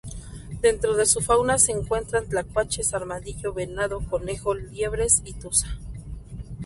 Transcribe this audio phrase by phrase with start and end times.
[0.61, 5.77] Dentro de su fauna se encuentran tlacuaches, armadillo, venado, conejo, liebres y tuza.